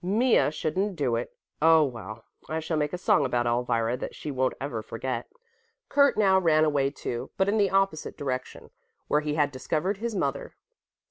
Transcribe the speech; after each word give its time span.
"Mea 0.03 0.49
shouldn't 0.49 0.95
do 0.95 1.15
it. 1.15 1.31
Oh, 1.61 1.83
well, 1.83 2.25
I 2.49 2.59
shall 2.59 2.75
make 2.75 2.91
a 2.91 2.97
song 2.97 3.23
about 3.23 3.45
Elvira 3.45 3.95
that 3.97 4.15
she 4.15 4.31
won't 4.31 4.55
ever 4.59 4.81
forget." 4.81 5.29
Kurt 5.89 6.17
now 6.17 6.39
ran 6.39 6.65
away, 6.65 6.89
too, 6.89 7.29
but 7.37 7.47
in 7.47 7.59
the 7.59 7.69
opposite 7.69 8.17
direction, 8.17 8.71
where 9.07 9.21
he 9.21 9.35
had 9.35 9.51
discovered 9.51 9.97
his 9.97 10.15
mother. 10.15 10.55